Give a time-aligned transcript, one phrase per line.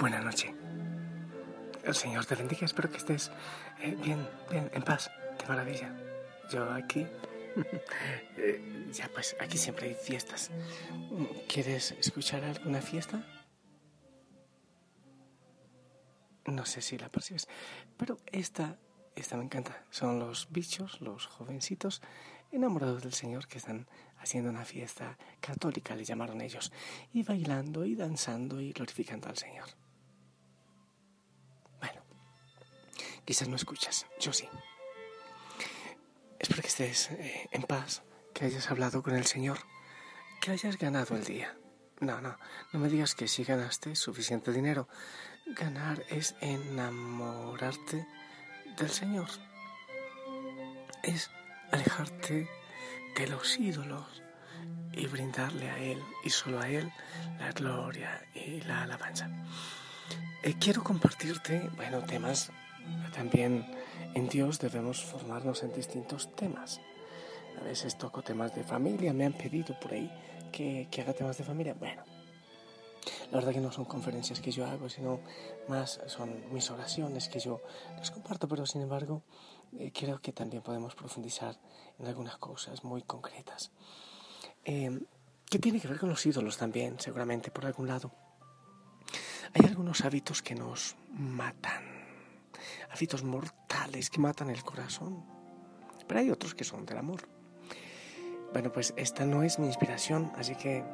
[0.00, 0.50] Buenas noches.
[1.84, 2.64] El Señor te bendiga.
[2.64, 3.30] Espero que estés
[3.82, 5.10] eh, bien, bien, en paz.
[5.38, 5.94] De maravilla.
[6.50, 7.06] Yo aquí.
[8.38, 10.50] eh, ya, pues aquí siempre hay fiestas.
[11.46, 13.26] ¿Quieres escuchar alguna fiesta?
[16.46, 17.46] No sé si la percibes.
[17.98, 18.78] Pero esta,
[19.16, 19.84] esta me encanta.
[19.90, 22.00] Son los bichos, los jovencitos
[22.52, 23.86] enamorados del Señor que están
[24.16, 26.72] haciendo una fiesta católica, le llamaron ellos,
[27.12, 29.68] y bailando y danzando y glorificando al Señor.
[33.30, 34.48] Quizás no escuchas, yo sí.
[36.40, 38.02] Espero que estés eh, en paz,
[38.34, 39.56] que hayas hablado con el Señor,
[40.40, 41.56] que hayas ganado el día.
[42.00, 42.36] No, no,
[42.72, 44.88] no me digas que si ganaste suficiente dinero.
[45.46, 48.04] Ganar es enamorarte
[48.76, 49.28] del Señor.
[51.04, 51.30] Es
[51.70, 52.50] alejarte
[53.14, 54.24] de los ídolos
[54.92, 56.92] y brindarle a Él y solo a Él
[57.38, 59.30] la gloria y la alabanza.
[60.42, 62.50] Eh, quiero compartirte, bueno, temas
[63.14, 63.66] también
[64.14, 66.80] en Dios debemos formarnos en distintos temas.
[67.60, 70.10] A veces toco temas de familia, me han pedido por ahí
[70.52, 71.74] que, que haga temas de familia.
[71.74, 72.02] Bueno,
[73.30, 75.20] la verdad que no son conferencias que yo hago, sino
[75.68, 77.60] más son mis oraciones que yo
[77.98, 79.22] les comparto, pero sin embargo
[79.78, 81.56] eh, creo que también podemos profundizar
[81.98, 83.70] en algunas cosas muy concretas.
[84.64, 85.00] Eh,
[85.58, 88.12] tiene que ver con los ídolos también, seguramente, por algún lado.
[89.54, 91.84] Hay algunos hábitos que nos matan,
[92.90, 95.24] hábitos mortales que matan el corazón,
[96.06, 97.28] pero hay otros que son del amor.
[98.52, 100.84] Bueno, pues esta no es mi inspiración, así que,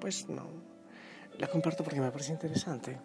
[0.00, 0.50] pues no,
[1.38, 2.98] la comparto porque me parece interesante.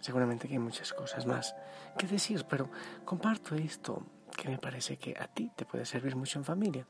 [0.00, 1.54] Seguramente que hay muchas cosas más
[1.98, 2.70] que decir, pero
[3.04, 4.06] comparto esto
[4.36, 6.86] que me parece que a ti te puede servir mucho en familia.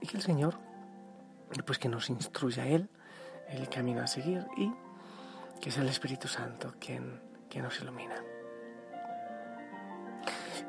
[0.00, 0.58] Y que el Señor,
[1.66, 2.90] pues que nos instruya a Él
[3.48, 4.70] el camino a seguir y
[5.60, 8.22] que sea el Espíritu Santo quien, quien nos ilumina.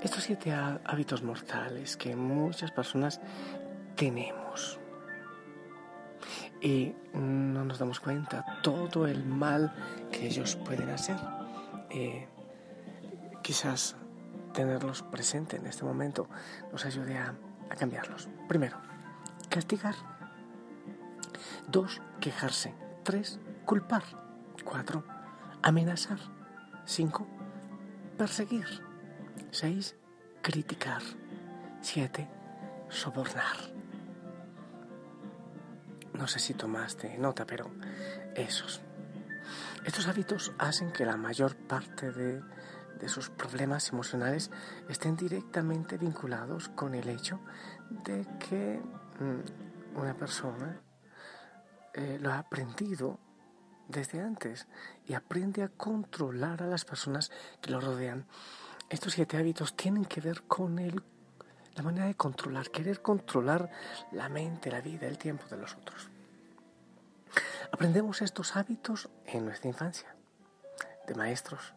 [0.01, 3.19] Estos siete hábitos mortales que muchas personas
[3.95, 4.79] tenemos
[6.61, 9.73] y no nos damos cuenta todo el mal
[10.11, 11.17] que ellos pueden hacer.
[13.41, 13.97] Quizás
[14.53, 16.29] tenerlos presente en este momento
[16.71, 17.35] nos ayude a
[17.77, 18.29] cambiarlos.
[18.47, 18.77] Primero,
[19.49, 19.95] castigar.
[21.67, 22.73] Dos, quejarse.
[23.03, 24.03] Tres, culpar.
[24.63, 25.03] Cuatro,
[25.61, 26.19] amenazar.
[26.85, 27.27] Cinco,
[28.17, 28.88] perseguir.
[29.51, 29.95] Seis,
[30.41, 31.01] criticar.
[31.81, 32.27] Siete,
[32.89, 33.57] sobornar.
[36.13, 37.71] No sé si tomaste nota, pero
[38.35, 38.81] esos.
[39.85, 42.41] Estos hábitos hacen que la mayor parte de,
[42.99, 44.51] de sus problemas emocionales
[44.87, 47.39] estén directamente vinculados con el hecho
[47.89, 48.79] de que
[49.19, 50.81] mm, una persona
[51.93, 53.19] eh, lo ha aprendido
[53.87, 54.67] desde antes
[55.07, 57.31] y aprende a controlar a las personas
[57.61, 58.27] que lo rodean.
[58.89, 61.03] Estos siete hábitos tienen que ver con el,
[61.75, 63.69] la manera de controlar, querer controlar
[64.11, 66.09] la mente, la vida, el tiempo de los otros.
[67.71, 70.15] Aprendemos estos hábitos en nuestra infancia,
[71.07, 71.75] de maestros,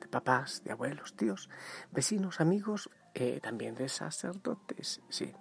[0.00, 1.50] de papás, de abuelos, tíos,
[1.90, 5.32] vecinos, amigos, eh, también de sacerdotes, sí.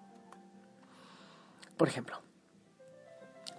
[1.77, 2.21] Por ejemplo,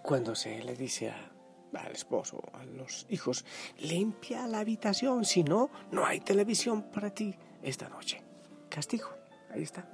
[0.02, 1.30] cuando se le dice a,
[1.74, 3.44] al esposo, a los hijos,
[3.78, 8.22] limpia la habitación, si no, no hay televisión para ti esta noche.
[8.68, 9.08] Castigo,
[9.50, 9.84] ahí está.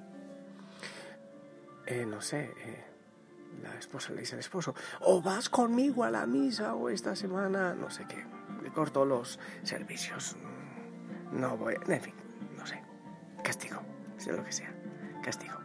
[1.87, 2.85] Eh, no sé, eh,
[3.62, 7.75] la esposa le dice al esposo, o vas conmigo a la misa o esta semana,
[7.75, 8.25] no sé qué,
[8.73, 10.37] corto los servicios.
[11.32, 12.14] No voy, en fin,
[12.56, 12.82] no sé.
[13.43, 13.82] Castigo,
[14.17, 14.73] sea lo que sea.
[15.23, 15.59] Castigo.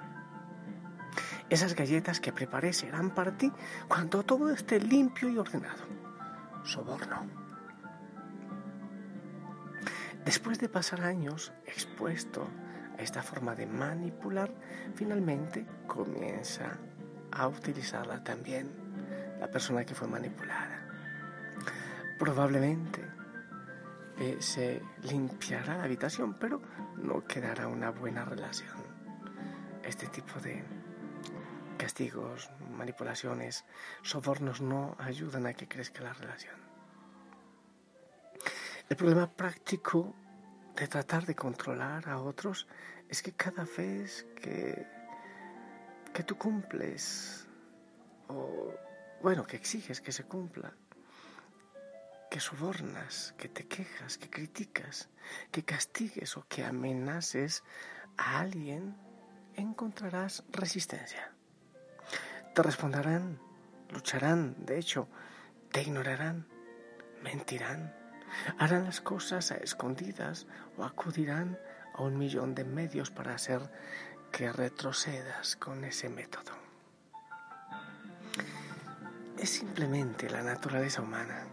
[1.50, 3.52] Esas galletas que preparé serán para ti
[3.88, 5.84] cuando todo esté limpio y ordenado.
[6.64, 7.47] Soborno.
[10.28, 12.50] Después de pasar años expuesto
[13.00, 14.54] a esta forma de manipular,
[14.94, 16.78] finalmente comienza
[17.32, 18.70] a utilizarla también
[19.40, 20.86] la persona que fue manipulada.
[22.20, 23.02] Probablemente
[24.20, 26.62] eh, se limpiará la habitación, pero
[26.98, 28.84] no quedará una buena relación.
[29.82, 30.62] Este tipo de
[31.78, 33.64] castigos, manipulaciones,
[34.02, 36.67] sobornos no ayudan a que crezca la relación.
[38.90, 40.16] El problema práctico
[40.74, 42.68] de tratar de controlar a otros
[43.10, 44.88] es que cada vez que,
[46.14, 47.50] que tú cumples,
[48.30, 48.74] o
[49.22, 50.74] bueno, que exiges que se cumpla,
[52.32, 55.10] que sobornas, que te quejas, que criticas,
[55.52, 57.64] que castigues o que amenaces
[58.18, 58.96] a alguien,
[59.56, 61.34] encontrarás resistencia.
[62.56, 63.38] Te responderán,
[63.90, 65.10] lucharán, de hecho,
[65.72, 66.48] te ignorarán,
[67.22, 68.07] mentirán,
[68.58, 70.48] harán las cosas a escondidas
[70.78, 71.58] o acudirán
[71.94, 73.62] a un millón de medios para hacer
[74.32, 76.52] que retrocedas con ese método.
[79.38, 81.48] Es simplemente la naturaleza humana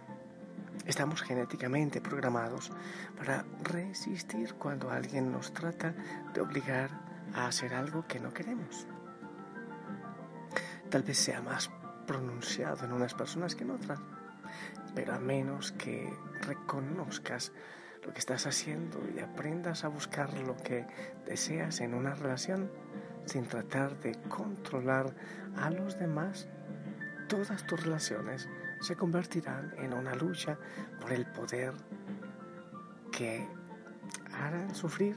[0.86, 2.70] Estamos genéticamente programados
[3.16, 5.94] para resistir cuando alguien nos trata
[6.34, 6.90] de obligar
[7.34, 8.86] a hacer algo que no queremos.
[10.90, 11.70] Tal vez sea más
[12.06, 13.98] pronunciado en unas personas que en otras,
[14.94, 16.12] pero a menos que
[16.42, 17.52] reconozcas
[18.04, 20.86] lo que estás haciendo y aprendas a buscar lo que
[21.26, 22.70] deseas en una relación
[23.24, 25.14] sin tratar de controlar
[25.56, 26.48] a los demás,
[27.28, 28.48] todas tus relaciones
[28.80, 30.58] se convertirán en una lucha
[31.00, 31.72] por el poder
[33.10, 33.46] que
[34.32, 35.16] harán sufrir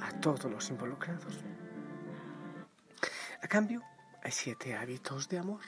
[0.00, 1.44] a todos los involucrados.
[3.40, 3.82] A cambio,
[4.22, 5.60] hay siete hábitos de amor.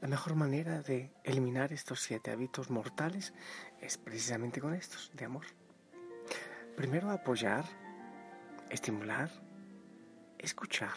[0.00, 3.34] La mejor manera de eliminar estos siete hábitos mortales
[3.80, 5.44] es precisamente con estos, de amor.
[6.76, 7.64] Primero, apoyar,
[8.70, 9.28] estimular,
[10.38, 10.94] escuchar,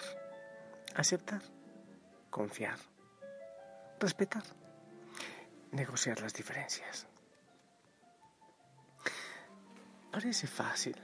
[0.95, 1.41] aceptar,
[2.29, 2.77] confiar,
[3.99, 4.43] respetar,
[5.71, 7.07] negociar las diferencias.
[10.11, 10.95] Parece fácil,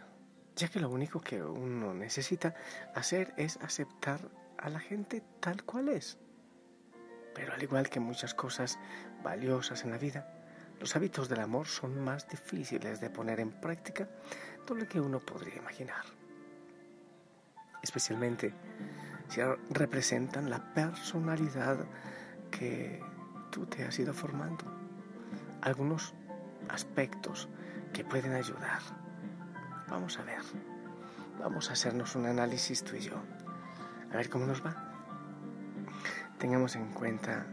[0.56, 2.54] ya que lo único que uno necesita
[2.94, 4.20] hacer es aceptar
[4.60, 6.20] a la gente tal cual es.
[7.38, 8.80] Pero al igual que muchas cosas
[9.24, 10.28] valiosas en la vida,
[10.80, 14.10] los hábitos del amor son más difíciles de poner en práctica
[14.68, 16.04] de lo que uno podría imaginar.
[17.84, 18.54] Especialmente
[19.30, 21.86] si representan la personalidad
[22.50, 23.04] que
[23.52, 24.66] tú te has ido formando,
[25.62, 26.16] algunos
[26.70, 27.50] aspectos
[27.94, 28.80] que pueden ayudar.
[29.90, 30.42] Vamos a ver,
[31.40, 33.22] vamos a hacernos un análisis tú y yo,
[34.12, 34.87] a ver cómo nos va.
[36.38, 37.48] Tengamos en cuenta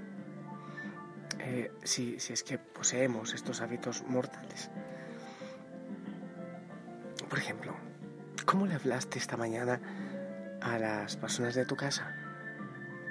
[1.38, 4.70] eh, si, si es que poseemos estos hábitos mortales.
[7.28, 7.74] Por ejemplo,
[8.44, 9.80] ¿cómo le hablaste esta mañana
[10.60, 12.14] a las personas de tu casa?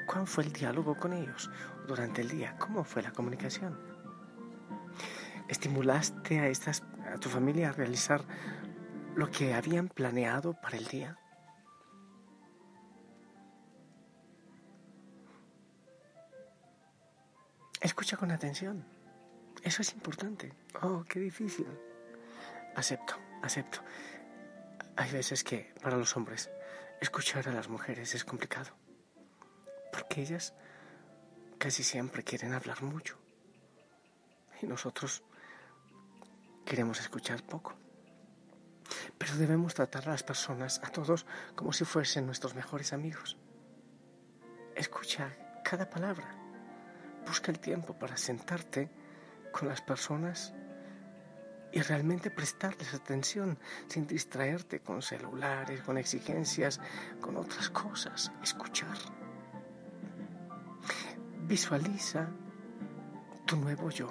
[0.08, 1.50] ¿Cuál fue el diálogo con ellos
[1.88, 2.56] durante el día?
[2.58, 3.78] ¿Cómo fue la comunicación?
[5.48, 6.84] ¿Estimulaste a, estas,
[7.14, 8.24] a tu familia a realizar
[9.16, 11.18] lo que habían planeado para el día?
[18.04, 18.86] Escucha con atención.
[19.64, 20.52] Eso es importante.
[20.82, 21.66] Oh, qué difícil.
[22.76, 23.80] Acepto, acepto.
[24.98, 26.50] Hay veces que para los hombres
[27.00, 28.72] escuchar a las mujeres es complicado
[29.94, 30.54] porque ellas
[31.58, 33.18] casi siempre quieren hablar mucho
[34.62, 35.24] y nosotros
[36.66, 37.74] queremos escuchar poco.
[39.18, 43.38] Pero debemos tratar a las personas, a todos, como si fuesen nuestros mejores amigos.
[44.76, 45.32] Escucha
[45.64, 46.43] cada palabra.
[47.26, 48.90] Busca el tiempo para sentarte
[49.52, 50.54] con las personas
[51.72, 56.80] y realmente prestarles atención sin distraerte con celulares, con exigencias,
[57.20, 58.32] con otras cosas.
[58.44, 58.98] Escuchar.
[61.48, 62.30] Visualiza
[63.46, 64.10] tu nuevo yo.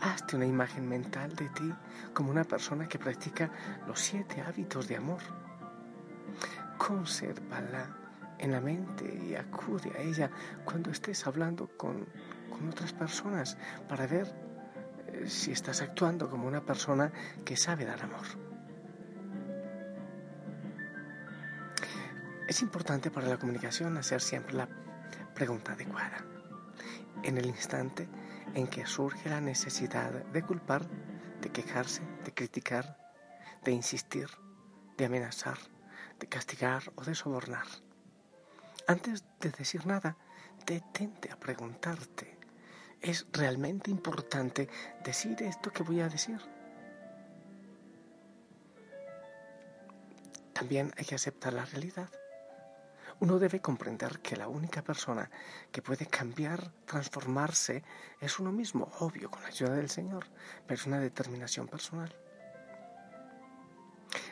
[0.00, 1.74] Hazte una imagen mental de ti
[2.14, 3.50] como una persona que practica
[3.86, 5.20] los siete hábitos de amor.
[6.78, 8.05] Consérvala
[8.38, 10.30] en la mente y acude a ella
[10.64, 12.06] cuando estés hablando con,
[12.50, 13.56] con otras personas
[13.88, 14.34] para ver
[15.08, 17.12] eh, si estás actuando como una persona
[17.44, 18.26] que sabe dar amor.
[22.48, 24.68] Es importante para la comunicación hacer siempre la
[25.34, 26.24] pregunta adecuada.
[27.22, 28.08] En el instante
[28.54, 30.86] en que surge la necesidad de culpar,
[31.40, 32.98] de quejarse, de criticar,
[33.64, 34.28] de insistir,
[34.96, 35.58] de amenazar,
[36.20, 37.66] de castigar o de sobornar.
[38.88, 40.16] Antes de decir nada,
[40.64, 42.38] detente a preguntarte,
[43.00, 44.68] es realmente importante
[45.04, 46.40] decir esto que voy a decir.
[50.52, 52.08] También hay que aceptar la realidad.
[53.18, 55.30] Uno debe comprender que la única persona
[55.72, 57.82] que puede cambiar, transformarse,
[58.20, 60.26] es uno mismo, obvio, con la ayuda del Señor,
[60.64, 62.14] pero es una determinación personal.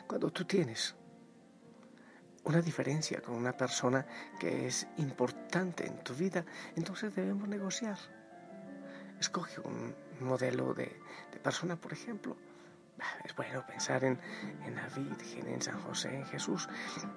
[0.06, 0.94] Cuando tú tienes
[2.44, 4.06] una diferencia con una persona
[4.38, 6.44] que es importante en tu vida,
[6.76, 7.98] entonces debemos negociar.
[9.18, 11.00] Escoge un modelo de,
[11.42, 12.36] persona, por ejemplo.
[13.24, 14.18] Es bueno pensar en,
[14.64, 16.68] en, la Virgen, en San José, en Jesús,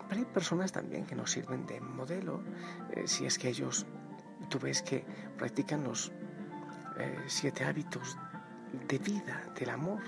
[0.10, 2.44] pero hay personas también que nos sirven de modelo,
[2.94, 3.86] eh, si es que ellos,
[4.50, 5.06] tú ves que
[5.38, 6.12] practican los
[6.98, 8.18] eh, siete hábitos
[8.88, 10.02] de vida, del amor.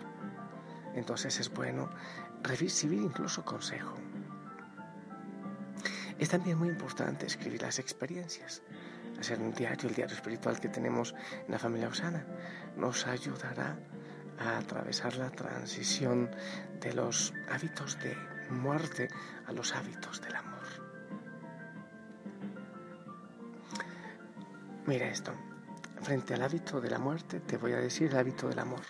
[0.96, 1.90] Entonces es bueno
[2.42, 3.96] recibir incluso consejo.
[6.20, 8.62] Es también muy importante escribir las experiencias.
[9.18, 12.26] Hacer un diario, el diario espiritual que tenemos en la familia Osana,
[12.76, 13.80] nos ayudará
[14.38, 16.30] a atravesar la transición
[16.82, 18.16] de los hábitos de
[18.50, 19.08] muerte
[19.48, 20.60] a los hábitos del amor.
[24.86, 25.34] Mira esto,
[26.02, 28.82] frente al hábito de la muerte te voy a decir el hábito del amor.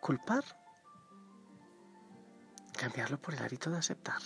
[0.00, 0.44] Culpar,
[2.78, 4.20] cambiarlo por el hábito de aceptar.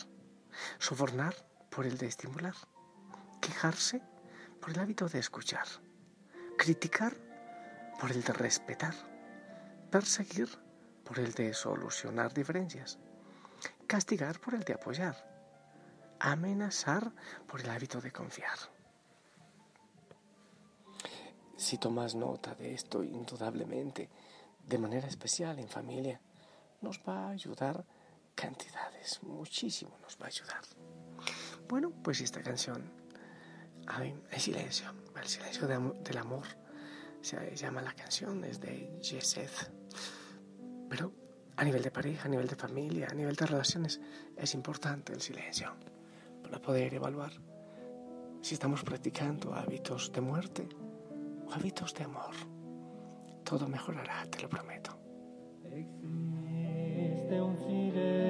[0.78, 1.34] Sobornar,
[1.70, 2.54] por el de estimular,
[3.40, 4.02] quejarse
[4.60, 5.66] por el hábito de escuchar,
[6.58, 7.16] criticar
[7.98, 8.94] por el de respetar,
[9.90, 10.48] perseguir
[11.04, 12.98] por el de solucionar diferencias,
[13.86, 15.16] castigar por el de apoyar,
[16.18, 17.12] amenazar
[17.46, 18.58] por el hábito de confiar.
[21.56, 24.08] Si tomas nota de esto, indudablemente,
[24.66, 26.20] de manera especial en familia,
[26.80, 27.84] nos va a ayudar
[28.34, 30.62] cantidades, muchísimo nos va a ayudar.
[31.70, 32.82] Bueno, pues esta canción,
[33.86, 36.44] hay, silencio, el silencio del amor,
[37.20, 39.70] se llama la canción, es de Yeseth.
[40.88, 41.12] Pero
[41.54, 44.00] a nivel de pareja, a nivel de familia, a nivel de relaciones,
[44.36, 45.72] es importante el silencio
[46.42, 47.34] para poder evaluar
[48.40, 50.68] si estamos practicando hábitos de muerte
[51.46, 52.34] o hábitos de amor.
[53.44, 54.98] Todo mejorará, te lo prometo.
[55.72, 58.29] Existe un silencio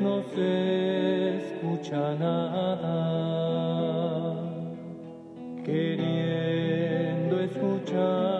[0.00, 2.94] no sé escucha nada,
[5.64, 8.33] queriendo escuchar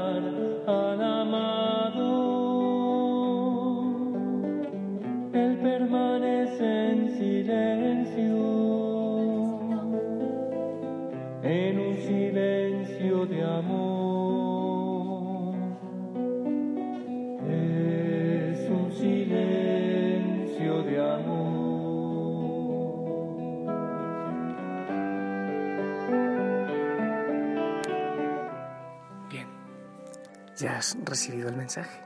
[30.64, 32.00] ya has recibido el mensaje.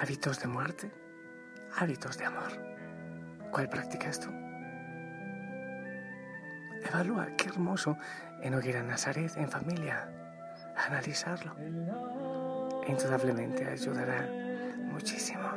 [0.00, 0.90] Hábitos de muerte,
[1.76, 2.52] hábitos de amor.
[3.50, 4.30] ¿Cuál practicas tú?
[6.88, 7.98] Evalúa, qué hermoso
[8.40, 10.08] en oír a Nazaret en familia,
[10.86, 11.54] analizarlo.
[12.88, 14.26] Indudablemente ayudará
[14.90, 15.50] muchísimo.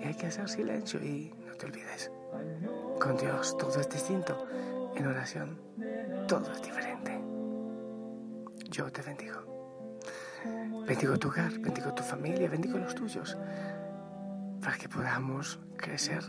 [0.00, 2.12] Y hay que hacer silencio y no te olvides.
[3.00, 4.46] Con Dios todo es distinto.
[4.94, 5.60] En oración
[6.28, 7.29] todo es diferente
[8.70, 9.40] yo te bendigo.
[10.86, 13.36] Bendigo tu hogar, bendigo tu familia, bendigo los tuyos,
[14.62, 16.22] para que podamos crecer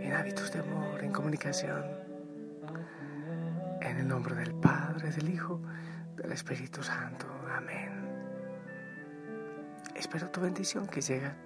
[0.00, 1.84] en hábitos de amor, en comunicación.
[3.80, 5.60] En el nombre del Padre, del Hijo,
[6.16, 7.26] del Espíritu Santo.
[7.54, 7.90] Amén.
[9.94, 11.36] Espero tu bendición que llega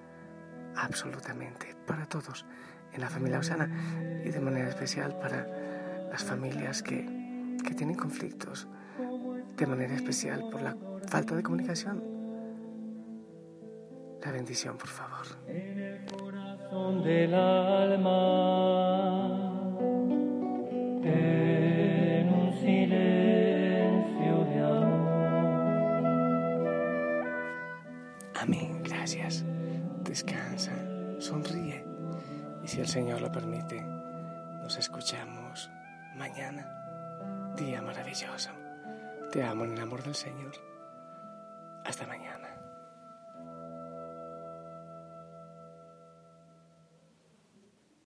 [0.77, 2.47] absolutamente para todos
[2.93, 3.69] en la familia Osana
[4.25, 5.47] y de manera especial para
[6.11, 8.69] las familias que, que tienen conflictos
[9.57, 10.77] de manera especial por la
[11.09, 12.03] falta de comunicación.
[14.23, 15.27] La bendición, por favor.
[15.47, 18.19] En el corazón del alma,
[21.05, 26.07] en un silencio de amor.
[28.41, 29.45] Amén, gracias.
[30.03, 30.73] Descansa,
[31.19, 31.85] sonríe.
[32.65, 35.71] Y si el Señor lo permite, nos escuchamos
[36.17, 36.67] mañana.
[37.57, 38.66] Día maravilloso.
[39.37, 40.53] Te amo en el amor del Señor.
[41.85, 42.46] Hasta mañana.